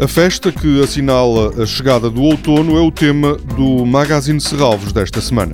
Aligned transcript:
A 0.00 0.08
festa 0.08 0.50
que 0.50 0.82
assinala 0.82 1.62
a 1.62 1.66
chegada 1.66 2.08
do 2.08 2.22
outono 2.22 2.74
é 2.78 2.80
o 2.80 2.90
tema 2.90 3.34
do 3.54 3.84
Magazine 3.84 4.40
Serralvos 4.40 4.94
desta 4.94 5.20
semana. 5.20 5.52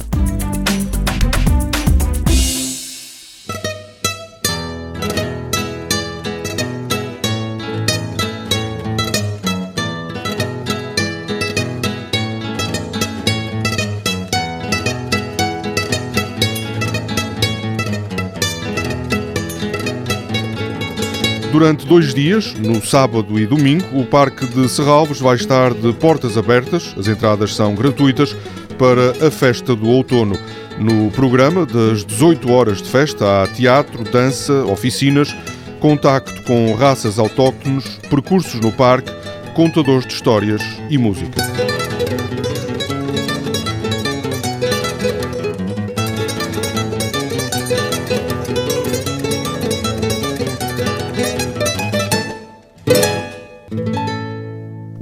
Durante 21.56 21.86
dois 21.86 22.12
dias, 22.12 22.52
no 22.52 22.84
sábado 22.84 23.40
e 23.40 23.46
domingo, 23.46 23.98
o 23.98 24.04
Parque 24.04 24.44
de 24.44 24.68
Serralves 24.68 25.20
vai 25.20 25.36
estar 25.36 25.72
de 25.72 25.90
portas 25.94 26.36
abertas, 26.36 26.94
as 26.98 27.08
entradas 27.08 27.54
são 27.54 27.74
gratuitas, 27.74 28.36
para 28.78 29.26
a 29.26 29.30
festa 29.30 29.74
do 29.74 29.88
outono. 29.88 30.38
No 30.78 31.10
programa, 31.12 31.64
das 31.64 32.04
18 32.04 32.52
horas 32.52 32.82
de 32.82 32.90
festa, 32.90 33.42
há 33.42 33.46
teatro, 33.46 34.04
dança, 34.04 34.66
oficinas, 34.66 35.34
contacto 35.80 36.42
com 36.42 36.74
raças 36.74 37.18
autóctones, 37.18 37.86
percursos 38.10 38.60
no 38.60 38.70
parque, 38.70 39.10
contadores 39.54 40.06
de 40.06 40.12
histórias 40.12 40.60
e 40.90 40.98
música. 40.98 41.75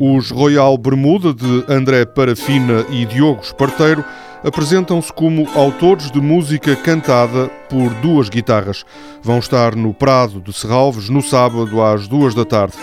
Os 0.07 0.31
Royal 0.31 0.77
Bermuda 0.77 1.33
de 1.33 1.65
André 1.67 2.05
Parafina 2.05 2.85
e 2.91 3.07
Diogo 3.07 3.41
Esparteiro 3.41 4.05
apresentam-se 4.45 5.11
como 5.11 5.49
autores 5.59 6.11
de 6.11 6.21
música 6.21 6.77
cantada 6.77 7.49
por 7.71 7.89
duas 8.03 8.29
guitarras. 8.29 8.85
Vão 9.23 9.39
estar 9.39 9.75
no 9.75 9.95
Prado 9.95 10.43
de 10.43 10.53
Serralves 10.53 11.09
no 11.09 11.23
sábado 11.23 11.83
às 11.83 12.07
duas 12.07 12.35
da 12.35 12.45
tarde. 12.45 12.77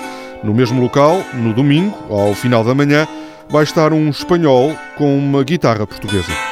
No 0.43 0.51
mesmo 0.51 0.81
local, 0.81 1.23
no 1.35 1.53
domingo, 1.53 1.95
ao 2.09 2.33
final 2.33 2.63
da 2.63 2.73
manhã, 2.73 3.07
vai 3.51 3.65
estar 3.65 3.93
um 3.93 4.09
espanhol 4.09 4.75
com 4.97 5.15
uma 5.15 5.43
guitarra 5.43 5.85
portuguesa. 5.85 6.50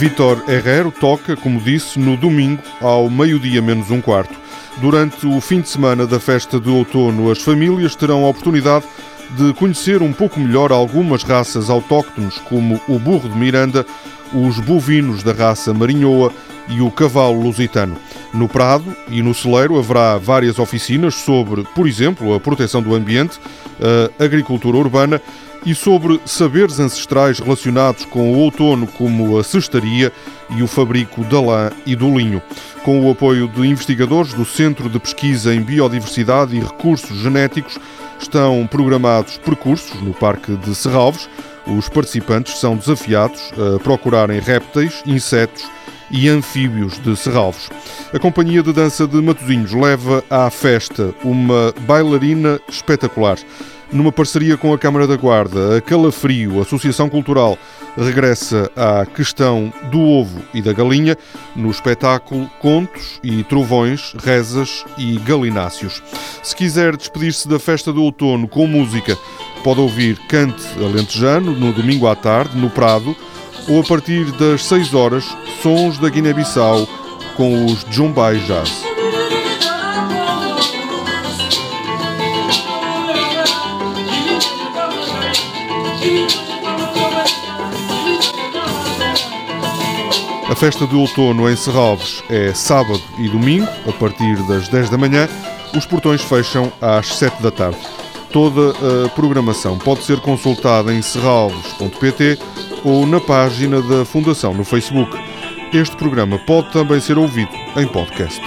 Vitor 0.00 0.42
Herrero 0.48 0.90
toca, 0.90 1.36
como 1.36 1.60
disse, 1.60 1.98
no 1.98 2.16
domingo 2.16 2.62
ao 2.80 3.10
meio-dia 3.10 3.60
menos 3.60 3.90
um 3.90 4.00
quarto. 4.00 4.34
Durante 4.78 5.26
o 5.26 5.38
fim 5.42 5.60
de 5.60 5.68
semana 5.68 6.06
da 6.06 6.18
festa 6.18 6.58
de 6.58 6.70
outono, 6.70 7.30
as 7.30 7.42
famílias 7.42 7.94
terão 7.94 8.24
a 8.24 8.28
oportunidade 8.30 8.86
de 9.36 9.52
conhecer 9.52 10.00
um 10.00 10.10
pouco 10.10 10.40
melhor 10.40 10.72
algumas 10.72 11.22
raças 11.22 11.68
autóctones, 11.68 12.38
como 12.48 12.80
o 12.88 12.98
burro 12.98 13.28
de 13.28 13.36
Miranda, 13.36 13.84
os 14.32 14.58
bovinos 14.58 15.22
da 15.22 15.34
raça 15.34 15.74
marinhoa 15.74 16.32
e 16.66 16.80
o 16.80 16.90
cavalo 16.90 17.38
lusitano. 17.42 17.94
No 18.32 18.48
Prado 18.48 18.96
e 19.10 19.20
no 19.20 19.34
Celeiro 19.34 19.78
haverá 19.78 20.16
várias 20.16 20.58
oficinas 20.58 21.14
sobre, 21.16 21.62
por 21.74 21.86
exemplo, 21.86 22.32
a 22.32 22.40
proteção 22.40 22.80
do 22.80 22.94
ambiente, 22.94 23.38
a 24.18 24.24
agricultura 24.24 24.78
urbana 24.78 25.20
e 25.64 25.74
sobre 25.74 26.20
saberes 26.24 26.80
ancestrais 26.80 27.38
relacionados 27.38 28.04
com 28.04 28.32
o 28.32 28.38
outono, 28.38 28.86
como 28.86 29.38
a 29.38 29.44
cestaria 29.44 30.12
e 30.56 30.62
o 30.62 30.66
fabrico 30.66 31.22
da 31.24 31.40
lã 31.40 31.70
e 31.86 31.94
do 31.94 32.08
linho. 32.16 32.42
Com 32.82 33.06
o 33.06 33.10
apoio 33.10 33.46
de 33.48 33.66
investigadores 33.66 34.32
do 34.32 34.44
Centro 34.44 34.88
de 34.88 34.98
Pesquisa 34.98 35.54
em 35.54 35.60
Biodiversidade 35.60 36.56
e 36.56 36.60
Recursos 36.60 37.18
Genéticos, 37.18 37.78
estão 38.18 38.66
programados 38.66 39.38
percursos 39.38 40.00
no 40.02 40.12
Parque 40.12 40.56
de 40.56 40.74
Serralves. 40.74 41.28
Os 41.66 41.88
participantes 41.88 42.58
são 42.58 42.76
desafiados 42.76 43.52
a 43.52 43.78
procurarem 43.78 44.40
répteis, 44.40 45.02
insetos 45.06 45.64
e 46.10 46.28
anfíbios 46.28 46.98
de 46.98 47.16
Serralves. 47.16 47.70
A 48.12 48.18
Companhia 48.18 48.62
de 48.62 48.72
Dança 48.72 49.06
de 49.06 49.20
Matosinhos 49.20 49.72
leva 49.72 50.24
à 50.28 50.50
festa 50.50 51.14
uma 51.22 51.72
bailarina 51.86 52.60
espetacular. 52.68 53.38
Numa 53.92 54.12
parceria 54.12 54.56
com 54.56 54.72
a 54.72 54.78
Câmara 54.78 55.04
da 55.04 55.16
Guarda, 55.16 55.76
a 55.76 55.80
Calafrio, 55.80 56.60
Associação 56.60 57.08
Cultural, 57.08 57.58
regressa 57.96 58.70
à 58.76 59.04
questão 59.04 59.72
do 59.90 60.00
ovo 60.00 60.40
e 60.54 60.62
da 60.62 60.72
galinha 60.72 61.16
no 61.56 61.70
espetáculo 61.70 62.48
Contos 62.60 63.18
e 63.22 63.42
Trovões, 63.42 64.14
Rezas 64.22 64.84
e 64.96 65.18
Galináceos. 65.18 66.00
Se 66.40 66.54
quiser 66.54 66.96
despedir-se 66.96 67.48
da 67.48 67.58
festa 67.58 67.92
do 67.92 68.04
outono 68.04 68.46
com 68.46 68.64
música, 68.66 69.18
pode 69.64 69.80
ouvir 69.80 70.16
Cante 70.28 70.64
Alentejano 70.78 71.50
no 71.50 71.72
domingo 71.72 72.06
à 72.06 72.14
tarde, 72.14 72.56
no 72.56 72.70
Prado, 72.70 73.16
ou 73.68 73.80
a 73.80 73.84
partir 73.84 74.24
das 74.32 74.64
6 74.66 74.94
horas, 74.94 75.24
Sons 75.62 75.98
da 75.98 76.08
Guiné-Bissau 76.08 76.86
com 77.36 77.66
os 77.66 77.84
Jumbai 77.90 78.36
Jazz. 78.46 78.89
Festa 90.60 90.86
de 90.86 90.94
outono 90.94 91.50
em 91.50 91.56
Serralves 91.56 92.22
é 92.28 92.52
sábado 92.52 93.00
e 93.16 93.30
domingo, 93.30 93.66
a 93.88 93.92
partir 93.92 94.36
das 94.42 94.68
10 94.68 94.90
da 94.90 94.98
manhã. 94.98 95.26
Os 95.74 95.86
portões 95.86 96.20
fecham 96.20 96.70
às 96.82 97.16
7 97.16 97.42
da 97.42 97.50
tarde. 97.50 97.78
Toda 98.30 98.72
a 99.06 99.08
programação 99.08 99.78
pode 99.78 100.04
ser 100.04 100.20
consultada 100.20 100.92
em 100.92 101.00
serralves.pt 101.00 102.38
ou 102.84 103.06
na 103.06 103.18
página 103.20 103.80
da 103.80 104.04
Fundação 104.04 104.52
no 104.52 104.62
Facebook. 104.62 105.16
Este 105.72 105.96
programa 105.96 106.38
pode 106.40 106.70
também 106.72 107.00
ser 107.00 107.16
ouvido 107.16 107.52
em 107.74 107.86
podcast. 107.86 108.42